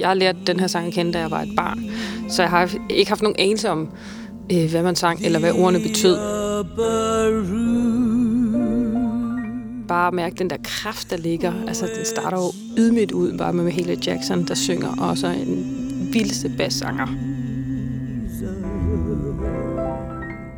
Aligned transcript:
jeg 0.00 0.16
lærte 0.16 0.38
den 0.46 0.60
her 0.60 0.66
sang 0.66 0.86
at 0.86 0.92
kende, 0.92 1.12
da 1.12 1.18
jeg 1.18 1.30
var 1.30 1.40
et 1.40 1.56
barn. 1.56 1.90
Så 2.28 2.42
jeg 2.42 2.50
har 2.50 2.70
ikke 2.90 3.10
haft 3.10 3.22
nogen 3.22 3.36
anelse 3.38 3.70
om, 3.70 3.88
øh, 4.52 4.70
hvad 4.70 4.82
man 4.82 4.96
sang, 4.96 5.24
eller 5.24 5.38
hvad 5.38 5.52
ordene 5.52 5.80
betød. 5.80 6.16
Bare 9.88 10.12
mærke 10.12 10.36
den 10.36 10.50
der 10.50 10.56
kraft, 10.64 11.10
der 11.10 11.16
ligger. 11.16 11.52
Altså, 11.68 11.88
den 11.96 12.04
starter 12.04 12.36
jo 12.36 12.52
ydmygt 12.78 13.12
ud, 13.12 13.38
bare 13.38 13.52
med 13.52 13.64
Mahalia 13.64 13.96
Jackson, 14.06 14.44
der 14.48 14.54
synger, 14.54 14.96
og 15.00 15.18
så 15.18 15.26
en 15.26 16.08
vildeste 16.12 16.52
bassanger. 16.58 17.06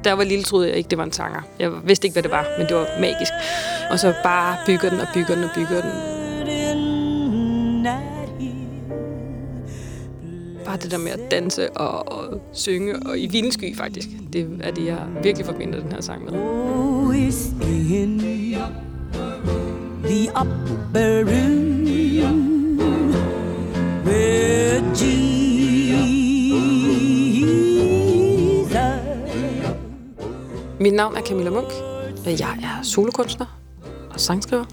Da 0.05 0.09
jeg 0.09 0.19
var 0.19 0.25
lille, 0.25 0.45
troede 0.45 0.69
jeg 0.69 0.77
ikke, 0.77 0.89
det 0.89 0.99
var 0.99 1.05
en 1.05 1.13
sanger. 1.13 1.41
Jeg 1.59 1.71
vidste 1.85 2.07
ikke, 2.07 2.13
hvad 2.13 2.23
det 2.23 2.31
var, 2.31 2.47
men 2.59 2.67
det 2.67 2.77
var 2.77 2.87
magisk. 3.01 3.33
Og 3.91 3.99
så 3.99 4.15
bare 4.23 4.57
bygger 4.67 4.91
den 4.91 5.01
og 5.01 5.07
bygger 5.15 5.35
den 5.35 5.45
og 5.45 5.51
bygger 5.55 5.81
den. 5.81 6.20
Bare 10.71 10.79
det 10.79 10.91
der 10.91 10.99
med 10.99 11.11
at 11.11 11.31
danse 11.31 11.71
og, 11.71 12.13
og 12.13 12.41
synge, 12.53 12.95
og 13.07 13.19
i 13.19 13.27
vildensky 13.27 13.77
faktisk. 13.77 14.09
Det 14.33 14.59
er 14.61 14.71
det, 14.71 14.87
jeg 14.87 14.99
virkelig 15.23 15.47
forbinder 15.47 15.81
den 15.81 15.93
her 15.93 16.01
sang 16.01 16.25
med. 16.25 16.33
in 17.93 18.19
the 20.03 20.31
upper 20.41 21.25
room 21.25 22.79
where 24.05 24.81
Jesus 25.01 25.51
Mit 30.81 30.95
navn 30.95 31.17
er 31.17 31.23
Camilla 31.23 31.51
Munk. 31.51 31.73
Jeg 32.27 32.59
er 32.63 32.83
solokunstner 32.83 33.60
og 34.21 34.25
sangskriver. 34.25 34.65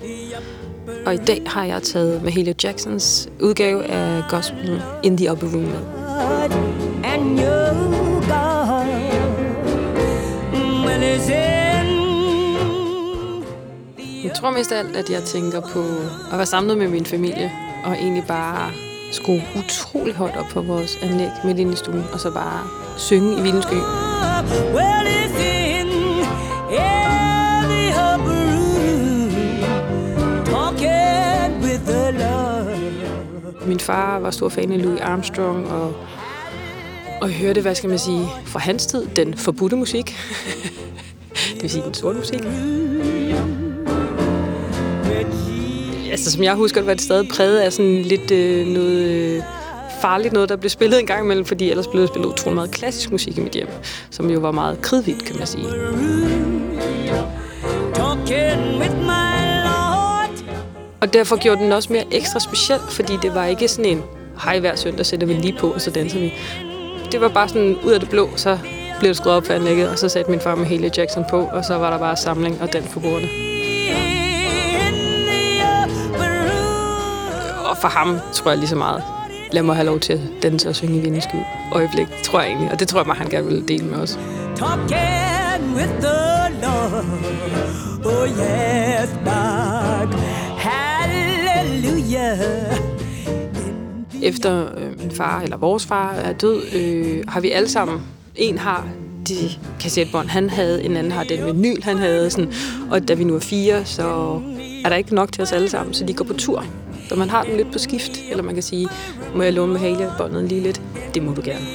Og 1.05 1.13
i 1.13 1.17
dag 1.17 1.41
har 1.45 1.65
jeg 1.65 1.83
taget 1.83 2.23
Mahalia 2.23 2.53
Jacksons 2.63 3.29
udgave 3.41 3.83
af 3.83 4.23
Gospel 4.29 4.81
In 5.03 5.17
The 5.17 5.31
Upper 5.31 5.47
Room 5.47 5.63
med. 5.63 5.79
and 7.03 7.39
God 8.27 8.85
in 8.85 9.07
Jeg 14.23 14.31
tror 14.35 14.51
mest 14.51 14.71
af 14.71 14.79
alt, 14.79 14.95
at 14.95 15.09
jeg 15.09 15.23
tænker 15.23 15.61
på 15.61 15.79
at 16.31 16.37
være 16.37 16.45
samlet 16.45 16.77
med 16.77 16.87
min 16.87 17.05
familie, 17.05 17.51
og 17.85 17.93
egentlig 17.93 18.23
bare 18.27 18.71
skrue 19.11 19.41
utrolig 19.57 20.13
højt 20.13 20.37
op 20.37 20.45
på 20.51 20.61
vores 20.61 20.97
anlæg 21.01 21.29
midt 21.43 21.59
inde 21.59 21.73
i 21.73 21.75
stuen, 21.75 22.03
og 22.13 22.19
så 22.19 22.31
bare 22.31 22.67
synge 22.97 23.39
i 23.39 23.41
vildensky. 23.41 23.81
well 24.73 24.96
Min 33.65 33.79
far 33.79 34.19
var 34.19 34.31
stor 34.31 34.49
fan 34.49 34.71
af 34.71 34.83
Louis 34.83 35.01
Armstrong, 35.01 35.67
og, 35.67 35.93
og 37.21 37.29
hørte, 37.29 37.61
hvad 37.61 37.75
skal 37.75 37.89
man 37.89 37.99
sige, 37.99 38.27
fra 38.45 38.59
hans 38.59 38.85
tid, 38.85 39.05
den 39.15 39.33
forbudte 39.33 39.75
musik. 39.75 40.15
det 41.53 41.61
vil 41.61 41.69
sige 41.69 41.83
den 41.83 41.93
sorte 41.93 42.17
musik. 42.17 42.43
Altså, 46.11 46.31
som 46.31 46.43
jeg 46.43 46.55
husker, 46.55 46.81
det 46.81 46.87
var 46.87 46.93
det 46.93 47.03
stadig 47.03 47.27
præget 47.29 47.59
af 47.59 47.73
sådan 47.73 48.01
lidt 48.01 48.31
øh, 48.31 48.67
noget 48.67 49.07
øh, 49.07 49.41
farligt 50.01 50.33
noget, 50.33 50.49
der 50.49 50.55
blev 50.55 50.69
spillet 50.69 50.99
en 50.99 51.05
gang 51.05 51.23
imellem, 51.23 51.45
fordi 51.45 51.69
ellers 51.69 51.87
blev 51.87 52.01
der 52.01 52.07
spillet 52.07 52.29
utrolig 52.29 52.55
meget 52.55 52.71
klassisk 52.71 53.11
musik 53.11 53.37
i 53.37 53.41
mit 53.41 53.53
hjem, 53.53 53.69
som 54.09 54.29
jo 54.29 54.39
var 54.39 54.51
meget 54.51 54.81
kridhvidt, 54.81 55.25
kan 55.25 55.35
man 55.37 55.47
sige. 55.47 55.65
talking 58.27 58.79
with 58.79 58.95
my 59.07 59.26
og 61.01 61.13
derfor 61.13 61.35
gjorde 61.35 61.61
den 61.61 61.71
også 61.71 61.93
mere 61.93 62.05
ekstra 62.11 62.39
speciel, 62.39 62.79
fordi 62.89 63.17
det 63.21 63.35
var 63.35 63.45
ikke 63.45 63.67
sådan 63.67 63.91
en, 63.91 64.03
hej 64.43 64.59
hver 64.59 64.75
søndag 64.75 65.05
sætter 65.05 65.27
vi 65.27 65.33
lige 65.33 65.57
på, 65.59 65.67
og 65.67 65.81
så 65.81 65.91
danser 65.91 66.19
vi. 66.19 66.33
Det 67.11 67.21
var 67.21 67.27
bare 67.29 67.49
sådan 67.49 67.77
ud 67.85 67.91
af 67.91 67.99
det 67.99 68.09
blå, 68.09 68.29
så 68.35 68.59
blev 68.99 69.09
det 69.09 69.17
skruet 69.17 69.35
op 69.35 69.45
for 69.45 69.53
anlægget, 69.53 69.89
og 69.89 69.99
så 69.99 70.09
satte 70.09 70.31
min 70.31 70.39
far 70.39 70.55
med 70.55 70.65
Haley 70.65 70.89
Jackson 70.97 71.25
på, 71.29 71.49
og 71.51 71.65
så 71.65 71.77
var 71.77 71.89
der 71.89 71.97
bare 71.97 72.15
samling 72.15 72.61
og 72.61 72.73
dans 72.73 72.93
på 72.93 72.99
bordene. 72.99 73.29
Og 77.69 77.77
for 77.77 77.87
ham 77.87 78.19
tror 78.33 78.51
jeg 78.51 78.57
lige 78.57 78.69
så 78.69 78.75
meget, 78.75 79.03
lad 79.51 79.63
mig 79.63 79.75
have 79.75 79.85
lov 79.85 79.99
til 79.99 80.13
at 80.13 80.19
danse 80.43 80.69
og 80.69 80.75
synge 80.75 80.97
i 80.97 81.01
vindesky 81.01 81.35
øjeblik, 81.71 82.07
tror 82.23 82.39
jeg 82.39 82.49
egentlig. 82.49 82.71
Og 82.71 82.79
det 82.79 82.87
tror 82.87 83.03
jeg, 83.05 83.15
han 83.15 83.29
gerne 83.29 83.47
vil 83.47 83.67
dele 83.67 83.85
med 83.85 83.97
os. 83.97 84.19
talking 84.55 85.75
with 85.75 86.01
the 86.01 86.49
Lord. 86.61 87.05
Oh 88.05 88.27
yes, 88.27 89.09
Lord. 89.25 90.36
Hallelujah. 91.77 92.39
Efter 94.23 94.65
øh, 94.77 94.99
min 94.99 95.11
far, 95.11 95.41
eller 95.41 95.57
vores 95.57 95.85
far, 95.85 96.11
er 96.11 96.33
død, 96.33 96.61
øh, 96.75 97.23
har 97.27 97.39
vi 97.39 97.51
alle 97.51 97.69
sammen, 97.69 98.01
en 98.35 98.57
har 98.57 98.87
de 99.27 99.35
kassettebånd, 99.79 100.27
han 100.27 100.49
havde, 100.49 100.83
en 100.83 100.97
anden 100.97 101.11
har 101.11 101.23
den 101.23 101.45
vinyl, 101.45 101.83
han 101.83 101.97
havde, 101.97 102.29
sådan, 102.29 102.53
og 102.91 103.07
da 103.07 103.13
vi 103.13 103.23
nu 103.23 103.35
er 103.35 103.39
fire, 103.39 103.85
så 103.85 104.03
er 104.85 104.89
der 104.89 104.95
ikke 104.95 105.15
nok 105.15 105.31
til 105.31 105.41
os 105.41 105.51
alle 105.51 105.69
sammen, 105.69 105.93
så 105.93 106.05
de 106.05 106.13
går 106.13 106.25
på 106.25 106.33
tur. 106.33 106.65
Så 107.09 107.15
man 107.15 107.29
har 107.29 107.43
den 107.43 107.57
lidt 107.57 107.71
på 107.71 107.79
skift, 107.79 108.11
eller 108.31 108.43
man 108.43 108.53
kan 108.53 108.63
sige, 108.63 108.87
må 109.35 109.43
jeg 109.43 109.53
låne 109.53 109.71
med 109.71 109.79
Halia-båndet 109.79 110.43
lige 110.43 110.61
lidt? 110.61 110.81
Det 111.13 111.23
må 111.23 111.33
du 111.33 111.41
gerne. 111.45 111.65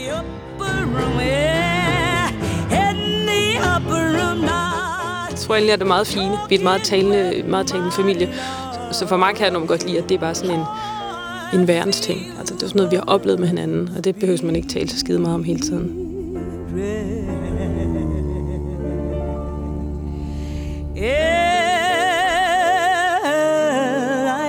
Jeg 5.30 5.38
tror 5.38 5.54
egentlig, 5.54 5.72
at 5.72 5.78
det 5.78 5.84
er 5.84 5.88
meget 5.88 6.06
fine. 6.06 6.38
Vi 6.48 6.54
er 6.54 6.58
et 6.58 6.64
meget 6.64 6.82
talende, 6.82 7.42
meget 7.48 7.66
talende 7.66 7.92
familie. 7.92 8.34
Så 8.92 9.06
for 9.06 9.16
mig 9.16 9.34
kan 9.34 9.44
jeg 9.44 9.52
nok 9.52 9.68
godt 9.68 9.86
lide, 9.86 9.98
at 9.98 10.08
det 10.08 10.14
er 10.14 10.18
bare 10.18 10.34
sådan 10.34 10.58
en, 10.58 10.64
en 11.60 11.68
værens 11.68 12.00
ting. 12.00 12.20
Altså, 12.38 12.54
det 12.54 12.62
er 12.62 12.66
sådan 12.66 12.78
noget, 12.78 12.90
vi 12.90 12.96
har 12.96 13.04
oplevet 13.06 13.40
med 13.40 13.48
hinanden, 13.48 13.90
og 13.96 14.04
det 14.04 14.16
behøver 14.16 14.44
man 14.44 14.56
ikke 14.56 14.68
tale 14.68 14.88
så 14.88 14.98
skide 14.98 15.18
meget 15.18 15.34
om 15.34 15.44
hele 15.44 15.60
tiden. 15.60 15.98
Yeah, 20.96 21.42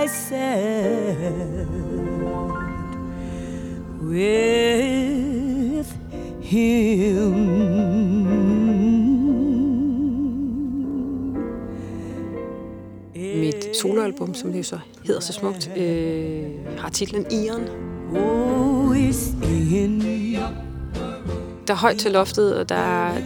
I 0.03 0.07
said 0.07 1.67
with 4.01 5.87
him. 6.41 8.12
Soloalbum, 13.83 14.33
som 14.33 14.51
det 14.51 14.57
jo 14.57 14.63
så 14.63 14.79
hedder 15.03 15.21
så 15.21 15.33
smukt, 15.33 15.71
øh, 15.77 16.43
har 16.77 16.89
titlen 16.89 17.25
Iren. 17.31 17.63
Oh, 18.15 18.97
Der 21.67 21.73
er 21.73 21.77
højt 21.77 21.97
til 21.97 22.11
loftet, 22.11 22.55
og 22.57 22.69
der 22.69 22.75
er 22.75 23.17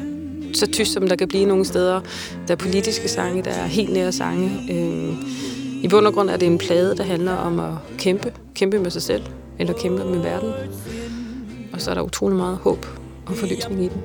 så 0.53 0.67
tyst, 0.67 0.93
som 0.93 1.07
der 1.07 1.15
kan 1.15 1.27
blive 1.27 1.45
nogle 1.45 1.65
steder. 1.65 2.01
Der 2.47 2.53
er 2.53 2.55
politiske 2.55 3.07
sange, 3.07 3.43
der 3.43 3.51
er 3.51 3.65
helt 3.65 3.93
nære 3.93 4.11
sange. 4.11 4.51
Øh, 4.71 5.13
I 5.83 5.87
bund 5.87 6.07
og 6.07 6.13
grund 6.13 6.29
er 6.29 6.37
det 6.37 6.45
en 6.45 6.57
plade, 6.57 6.97
der 6.97 7.03
handler 7.03 7.33
om 7.33 7.59
at 7.59 7.73
kæmpe. 7.97 8.33
Kæmpe 8.55 8.79
med 8.79 8.91
sig 8.91 9.01
selv, 9.01 9.23
eller 9.59 9.73
kæmpe 9.73 10.03
med 10.05 10.19
verden. 10.19 10.51
Og 11.73 11.81
så 11.81 11.89
er 11.89 11.93
der 11.93 12.01
utrolig 12.01 12.37
meget 12.37 12.57
håb 12.57 12.85
og 13.25 13.35
forløsning 13.35 13.83
i 13.83 13.87
den. 13.87 14.01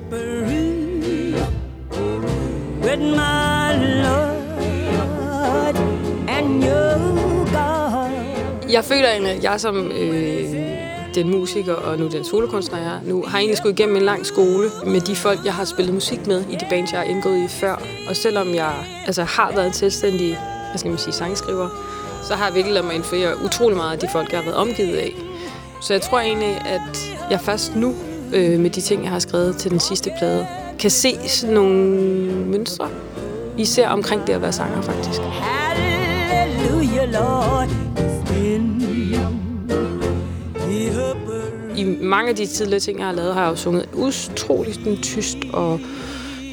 with 2.83 2.99
my 2.99 4.03
Lord 4.03 4.22
Jeg 8.73 8.85
føler 8.85 9.09
egentlig, 9.09 9.31
at 9.31 9.43
jeg 9.43 9.59
som 9.59 9.91
øh, 9.91 10.53
den 11.15 11.29
musiker 11.29 11.73
og 11.73 11.99
nu 11.99 12.07
den 12.07 12.25
solokunstner, 12.25 12.77
jeg 12.77 12.87
er 12.87 12.99
nu, 13.05 13.23
har 13.27 13.37
egentlig 13.37 13.57
skulle 13.57 13.73
igennem 13.73 13.95
en 13.95 14.01
lang 14.03 14.25
skole 14.25 14.69
med 14.85 15.01
de 15.01 15.15
folk, 15.15 15.45
jeg 15.45 15.53
har 15.53 15.65
spillet 15.65 15.93
musik 15.93 16.27
med 16.27 16.43
i 16.49 16.55
de 16.55 16.65
bands, 16.69 16.91
jeg 16.91 16.99
har 16.99 17.05
indgået 17.05 17.43
i 17.43 17.47
før. 17.47 17.81
Og 18.09 18.15
selvom 18.15 18.53
jeg 18.55 18.73
altså, 19.05 19.23
har 19.23 19.51
været 19.55 19.67
en 19.67 19.73
selvstændig 19.73 20.37
hvad 20.69 20.79
skal 20.79 20.89
man 20.89 20.99
sige, 20.99 21.13
sangskriver, 21.13 21.69
så 22.23 22.35
har 22.35 22.45
jeg 22.45 22.55
virkelig 22.55 22.73
lavet 22.73 22.87
mig 22.87 22.95
influere 22.95 23.43
utrolig 23.45 23.77
meget 23.77 23.91
af 23.91 23.99
de 23.99 24.07
folk, 24.11 24.31
jeg 24.31 24.39
har 24.39 24.45
været 24.45 24.57
omgivet 24.57 24.95
af. 24.95 25.15
Så 25.81 25.93
jeg 25.93 26.01
tror 26.01 26.19
egentlig, 26.19 26.61
at 26.65 27.15
jeg 27.29 27.41
først 27.41 27.75
nu, 27.75 27.95
øh, 28.33 28.59
med 28.59 28.69
de 28.69 28.81
ting, 28.81 29.03
jeg 29.03 29.11
har 29.11 29.19
skrevet 29.19 29.57
til 29.57 29.71
den 29.71 29.79
sidste 29.79 30.11
plade, 30.17 30.47
kan 30.79 30.89
se 30.89 31.27
sådan 31.27 31.55
nogle 31.55 31.79
mønstre, 32.45 32.89
især 33.57 33.89
omkring 33.89 34.27
det 34.27 34.33
at 34.33 34.41
være 34.41 34.51
sanger, 34.51 34.81
faktisk. 34.81 35.21
Hallelujah, 35.21 37.13
Lord. 37.13 37.92
I 41.77 41.83
mange 42.01 42.29
af 42.29 42.35
de 42.35 42.45
tidligere 42.45 42.79
ting, 42.79 42.99
jeg 42.99 43.07
har 43.07 43.13
lavet, 43.13 43.33
har 43.33 43.41
jeg 43.41 43.51
jo 43.51 43.55
sunget 43.55 43.89
utroligt 43.93 44.79
tyst 45.01 45.37
og 45.53 45.79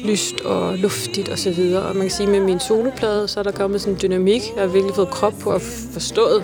lyst 0.05 0.41
og 0.41 0.77
luftigt 0.77 1.29
og 1.29 1.39
så 1.39 1.51
videre. 1.51 1.83
Og 1.83 1.95
man 1.95 2.03
kan 2.03 2.11
sige, 2.11 2.29
med 2.29 2.39
min 2.39 2.59
soloplade, 2.59 3.27
så 3.27 3.39
er 3.39 3.43
der 3.43 3.51
kommet 3.51 3.81
sådan 3.81 3.93
en 3.93 3.99
dynamik. 4.01 4.41
Jeg 4.55 4.63
har 4.63 4.67
virkelig 4.67 4.95
fået 4.95 5.09
krop 5.09 5.33
på 5.41 5.51
at 5.51 5.61
forstået 5.93 6.43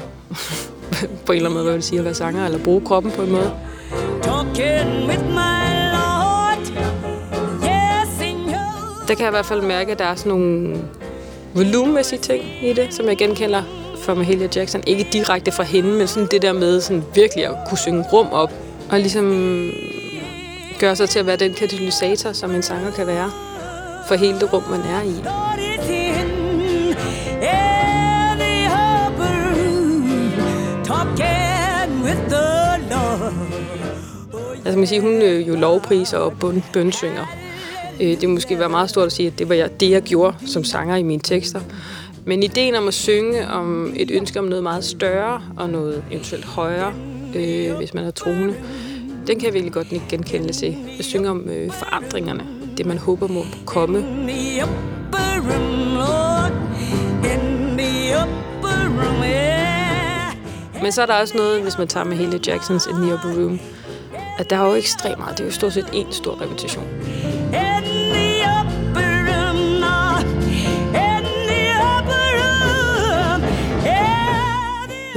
på 1.26 1.32
en 1.32 1.36
eller 1.36 1.50
anden 1.50 1.54
måde, 1.54 1.64
hvad 1.64 1.74
vil 1.74 1.84
sige, 1.84 2.00
at 2.00 2.06
være 2.06 2.14
sanger, 2.14 2.46
eller 2.46 2.60
bruge 2.60 2.82
kroppen 2.82 3.12
på 3.12 3.22
en 3.22 3.32
måde. 3.32 3.52
Der 9.08 9.14
kan 9.14 9.24
jeg 9.24 9.30
i 9.30 9.32
hvert 9.32 9.46
fald 9.46 9.62
mærke, 9.62 9.92
at 9.92 10.00
der 10.00 10.06
er 10.06 10.16
sådan 10.16 10.30
nogle 10.30 10.78
volumenmæssige 11.54 12.20
ting 12.20 12.44
i 12.62 12.74
det, 12.74 12.94
som 12.94 13.06
jeg 13.06 13.18
genkender 13.18 13.64
for 14.08 14.16
Mahalia 14.16 14.48
Jackson. 14.56 14.84
Ikke 14.88 15.08
direkte 15.14 15.52
fra 15.52 15.64
hende, 15.64 15.90
men 15.90 16.08
sådan 16.08 16.28
det 16.32 16.42
der 16.42 16.54
med 16.54 16.82
sådan 16.82 17.04
virkelig 17.16 17.46
at 17.46 17.56
kunne 17.68 17.78
synge 17.78 18.06
rum 18.14 18.28
op. 18.32 18.54
Og 18.90 19.00
ligesom 19.00 19.26
gøre 20.80 20.96
sig 20.96 21.10
til 21.10 21.20
at 21.20 21.26
være 21.26 21.36
den 21.36 21.54
katalysator, 21.54 22.32
som 22.32 22.56
en 22.56 22.64
sanger 22.64 22.92
kan 22.92 23.08
være 23.08 23.32
for 24.08 24.16
hele 24.16 24.40
det 24.40 24.54
rum, 24.54 24.64
man 24.70 24.80
er 24.80 25.02
i. 25.02 25.16
Altså 34.66 34.78
man 34.78 34.88
siger, 34.88 35.02
hun 35.02 35.22
øh, 35.22 35.48
jo 35.48 35.56
lovpriser 35.56 36.18
og 36.18 36.34
bund, 36.40 36.62
bønsynger. 36.74 37.26
Øh, 38.02 38.22
det 38.22 38.30
måske 38.30 38.60
være 38.60 38.70
meget 38.70 38.90
stort 38.90 39.06
at 39.06 39.12
sige, 39.12 39.28
at 39.28 39.40
det 39.40 39.50
var 39.50 39.56
jeg, 39.56 39.80
det, 39.80 39.90
jeg 39.90 40.02
gjorde 40.02 40.36
som 40.46 40.64
sanger 40.64 40.96
i 40.96 41.04
mine 41.04 41.22
tekster. 41.22 41.62
Men 42.28 42.44
ideen 42.44 42.76
om 42.76 42.88
at 42.88 42.94
synge 42.94 43.48
om 43.48 43.94
et 43.96 44.12
ønske 44.12 44.40
om 44.40 44.46
noget 44.46 44.64
meget 44.64 44.84
større 44.84 45.42
og 45.58 45.70
noget 45.70 46.04
eventuelt 46.12 46.46
højere, 46.46 46.94
øh, 47.36 47.76
hvis 47.76 47.94
man 47.94 48.04
er 48.04 48.12
troende, 48.12 48.56
den 49.28 49.40
kan 49.40 49.46
jeg 49.46 49.54
virkelig 49.54 49.74
godt 49.74 49.92
ikke 49.92 50.06
genkende 50.10 50.54
til. 50.54 50.78
Jeg 50.98 51.06
synger 51.06 51.30
om 51.30 51.50
øh, 51.50 51.72
forandringerne, 51.72 52.44
det 52.78 52.86
man 52.86 52.98
håber 52.98 53.28
må 53.28 53.44
komme. 53.66 54.02
Men 60.82 60.92
så 60.92 61.02
er 61.02 61.06
der 61.06 61.14
også 61.14 61.38
noget, 61.38 61.62
hvis 61.62 61.78
man 61.78 61.88
tager 61.88 62.06
med 62.06 62.18
hele 62.18 62.40
Jacksons 62.48 62.86
In 62.86 62.96
the 62.96 63.14
Upper 63.14 63.44
Room, 63.44 63.60
at 64.38 64.50
der 64.50 64.56
er 64.56 64.68
jo 64.68 64.76
ekstremt 64.76 65.18
meget. 65.18 65.38
Det 65.38 65.44
er 65.44 65.48
jo 65.48 65.54
stort 65.54 65.74
set 65.74 65.90
en 65.94 66.12
stor 66.12 66.42
repetition. 66.42 66.97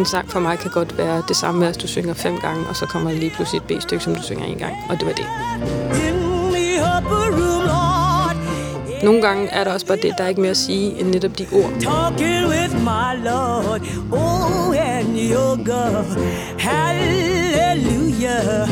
En 0.00 0.06
sang 0.06 0.30
for 0.30 0.40
mig 0.40 0.58
kan 0.58 0.70
godt 0.70 0.98
være 0.98 1.22
det 1.28 1.36
samme 1.36 1.68
at 1.68 1.82
du 1.82 1.86
synger 1.86 2.14
fem 2.14 2.38
gange, 2.38 2.66
og 2.68 2.76
så 2.76 2.86
kommer 2.86 3.10
der 3.10 3.18
lige 3.18 3.30
pludselig 3.30 3.58
et 3.58 3.64
B-stykke, 3.64 4.04
som 4.04 4.14
du 4.14 4.22
synger 4.22 4.44
en 4.44 4.58
gang, 4.58 4.74
og 4.88 4.96
det 5.00 5.06
var 5.06 5.12
det. 5.12 5.24
Nogle 9.04 9.22
gange 9.22 9.48
er 9.48 9.64
der 9.64 9.72
også 9.72 9.86
bare 9.86 9.96
det, 10.02 10.14
der 10.18 10.24
er 10.24 10.28
ikke 10.28 10.40
mere 10.40 10.50
at 10.50 10.56
sige, 10.56 11.00
end 11.00 11.08
netop 11.08 11.38
de 11.38 11.46
ord. 11.52 11.70
talking 11.80 12.48
with 12.48 12.74
my 12.74 13.24
Lord. 13.24 13.80
Oh, 14.12 14.74
and 14.76 15.16
your 15.16 15.56
God, 15.64 16.04
hallelujah. 16.58 18.68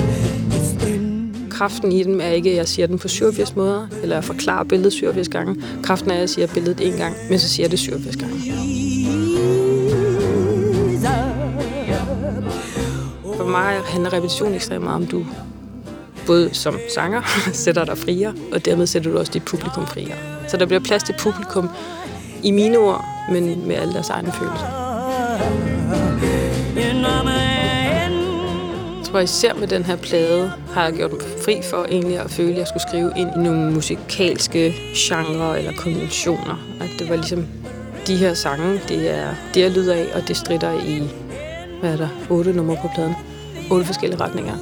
Kraften 1.51 1.93
i 1.93 2.03
dem 2.03 2.21
er 2.21 2.29
ikke, 2.29 2.51
at 2.51 2.57
jeg 2.57 2.69
siger 2.69 2.87
den 2.87 2.99
på 2.99 3.09
87 3.09 3.57
måder, 3.57 3.87
eller 4.03 4.17
jeg 4.17 4.25
forklarer 4.25 4.65
billedet 4.65 4.93
87 4.93 5.29
gange. 5.29 5.57
Kraften 5.83 6.11
er, 6.11 6.15
at 6.15 6.21
jeg 6.21 6.29
siger 6.29 6.47
billedet 6.47 6.81
en 6.81 6.93
gang, 6.93 7.15
men 7.31 7.39
så 7.39 7.49
siger 7.49 7.65
jeg 7.65 7.71
det 7.71 7.79
87 7.79 8.17
gange. 8.17 8.35
Mig 13.49 13.81
handler 13.85 14.13
repetition 14.13 14.55
ekstremt 14.55 14.85
meget 14.85 14.97
om, 14.97 15.07
du 15.07 15.27
både 16.27 16.55
som 16.55 16.79
sanger 16.95 17.23
sætter 17.65 17.85
dig 17.85 17.99
friere, 17.99 18.35
og 18.53 18.65
dermed 18.65 18.87
sætter 18.87 19.11
du 19.11 19.19
også 19.19 19.33
dit 19.33 19.45
publikum 19.45 19.87
friere. 19.87 20.17
Så 20.49 20.57
der 20.57 20.67
bliver 20.67 20.81
plads 20.81 21.03
til 21.03 21.15
publikum 21.19 21.69
i 22.43 22.51
mine 22.51 22.79
ord, 22.79 23.05
men 23.33 23.69
med 23.69 23.77
alle 23.77 23.93
deres 23.93 24.11
egne 24.11 24.33
følelser. 24.33 24.89
Jeg 28.99 29.13
tror 29.13 29.21
især 29.21 29.55
med 29.55 29.69
den 29.69 29.85
her 29.85 29.97
plade 29.97 30.53
har 30.73 30.85
jeg 30.85 30.93
gjort 30.93 31.13
mig 31.13 31.21
fri 31.45 31.61
for 31.71 31.85
egentlig 31.85 32.19
at 32.19 32.31
føle, 32.31 32.53
at 32.53 32.59
jeg 32.59 32.67
skulle 32.67 32.83
skrive 32.89 33.13
ind 33.17 33.31
i 33.37 33.39
nogle 33.39 33.73
musikalske 33.73 34.75
genrer 34.97 35.55
eller 35.55 35.73
konventioner. 35.73 36.67
At 36.81 36.89
det 36.99 37.09
var 37.09 37.17
ligesom 37.17 37.47
de 38.07 38.17
her 38.17 38.35
sange, 38.35 38.81
det 38.89 39.11
er 39.15 39.35
det, 39.55 39.61
jeg 39.61 39.71
lyder 39.71 39.95
af, 39.95 40.07
og 40.15 40.29
det 40.29 40.37
strider 40.37 40.73
i, 40.73 41.03
hvad 41.81 41.93
er 41.93 41.97
der, 41.97 42.09
otte 42.31 42.53
numre 42.53 42.77
på 42.83 42.91
pladen. 42.95 43.15
Otte 43.71 43.87
forskellige 43.87 44.21
retninger. 44.21 44.55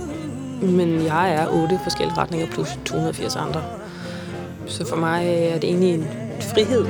Men 0.62 1.04
jeg 1.04 1.34
er 1.34 1.48
otte 1.48 1.80
forskellige 1.82 2.18
retninger 2.18 2.46
plus 2.46 2.78
280 2.84 3.36
andre. 3.36 3.62
Så 4.66 4.86
for 4.86 4.96
mig 4.96 5.26
er 5.26 5.58
det 5.58 5.64
egentlig 5.64 5.94
en 5.94 6.06
frihed. 6.40 6.86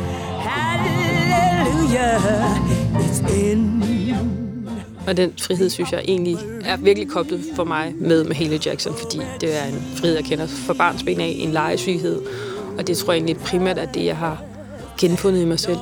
Og 5.06 5.16
den 5.16 5.32
frihed, 5.40 5.70
synes 5.70 5.92
jeg 5.92 6.02
egentlig 6.04 6.36
er 6.64 6.76
virkelig 6.76 7.08
koblet 7.08 7.40
for 7.56 7.64
mig 7.64 7.94
med 8.00 8.24
Mahalia 8.24 8.58
Jackson, 8.66 8.94
fordi 8.98 9.20
det 9.40 9.62
er 9.62 9.64
en 9.64 9.82
frihed, 9.96 10.16
jeg 10.16 10.24
kender 10.24 10.46
fra 10.46 10.74
barns 10.74 11.02
ben 11.02 11.20
af, 11.20 11.36
en 11.38 11.52
legesyghed. 11.52 12.20
Og 12.78 12.86
det 12.86 12.96
tror 12.96 13.12
jeg 13.12 13.18
egentlig 13.18 13.36
primært 13.36 13.78
er 13.78 13.84
det, 13.86 14.04
jeg 14.04 14.16
har 14.16 14.42
genfundet 14.98 15.42
i 15.42 15.44
mig 15.44 15.60
selv 15.60 15.78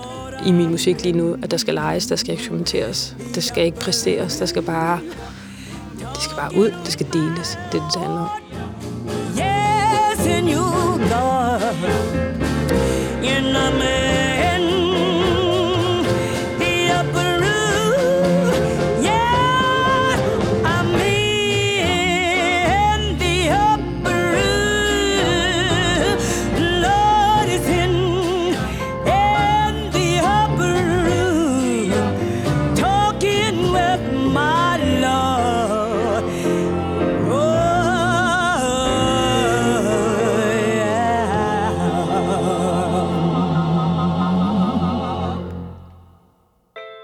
i 0.47 0.53
min 0.53 0.71
musik 0.71 1.03
lige 1.03 1.17
nu, 1.17 1.37
at 1.43 1.51
der 1.51 1.57
skal 1.57 1.75
leges, 1.75 2.07
der 2.07 2.17
skal 2.17 2.35
eksperimenteres, 2.35 3.17
der 3.35 3.41
skal 3.41 3.65
ikke 3.65 3.79
præsteres, 3.79 4.39
der 4.39 4.47
skal 4.47 4.63
bare, 4.63 4.99
det 6.14 6.22
skal 6.22 6.37
bare 6.37 6.56
ud, 6.56 6.70
det 6.84 6.93
skal 6.93 7.06
deles. 7.12 7.58
Det 7.72 7.81
er 7.81 7.84
det, 7.84 7.94
det 7.94 8.02
handler 8.02 8.20
om. 8.20 8.28
Yes, 9.38 10.26
and 10.26 10.49
you, 10.49 10.64
go. 11.12 11.25
You're 13.22 13.52
not 13.52 14.04